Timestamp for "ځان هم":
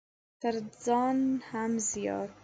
0.83-1.71